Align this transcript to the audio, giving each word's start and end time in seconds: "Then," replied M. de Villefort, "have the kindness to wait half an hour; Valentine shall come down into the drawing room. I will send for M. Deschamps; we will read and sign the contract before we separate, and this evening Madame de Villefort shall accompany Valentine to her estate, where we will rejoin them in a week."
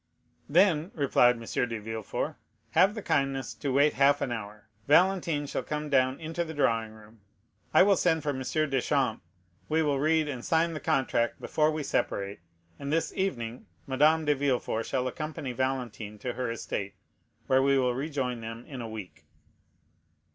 "Then," 0.49 0.89
replied 0.95 1.35
M. 1.35 1.41
de 1.43 1.79
Villefort, 1.79 2.35
"have 2.71 2.95
the 2.95 3.03
kindness 3.03 3.53
to 3.53 3.71
wait 3.71 3.93
half 3.93 4.19
an 4.19 4.31
hour; 4.31 4.67
Valentine 4.87 5.45
shall 5.45 5.61
come 5.61 5.91
down 5.91 6.19
into 6.19 6.43
the 6.43 6.55
drawing 6.55 6.93
room. 6.93 7.21
I 7.71 7.83
will 7.83 7.95
send 7.95 8.23
for 8.23 8.29
M. 8.29 8.39
Deschamps; 8.41 9.23
we 9.69 9.83
will 9.83 9.99
read 9.99 10.27
and 10.27 10.43
sign 10.43 10.73
the 10.73 10.79
contract 10.79 11.39
before 11.39 11.69
we 11.69 11.83
separate, 11.83 12.39
and 12.79 12.91
this 12.91 13.13
evening 13.15 13.67
Madame 13.85 14.25
de 14.25 14.33
Villefort 14.33 14.87
shall 14.87 15.07
accompany 15.07 15.51
Valentine 15.51 16.17
to 16.17 16.33
her 16.33 16.49
estate, 16.49 16.95
where 17.45 17.61
we 17.61 17.77
will 17.77 17.93
rejoin 17.93 18.41
them 18.41 18.65
in 18.65 18.81
a 18.81 18.89
week." 18.89 19.25